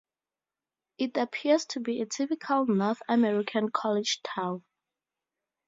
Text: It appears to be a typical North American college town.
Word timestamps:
It 0.97 1.15
appears 1.15 1.65
to 1.67 1.79
be 1.79 2.01
a 2.01 2.07
typical 2.07 2.65
North 2.65 3.03
American 3.07 3.69
college 3.69 4.19
town. 4.23 4.63